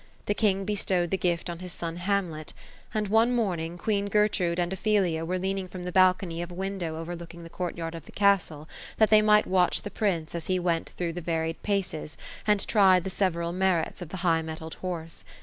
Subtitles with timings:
[0.25, 2.53] The king bestowed the gift on his son, Hamlet;
[2.91, 6.49] and one morning, queen G ertrude, and Ophe lia, were leaning from the balcony of
[6.49, 8.67] a window over looking the court yard of the castle,
[8.99, 12.17] tnat thej might watch the prince, as he went through the varied paces,
[12.47, 15.23] and tried the several merits, of the high mettled horse.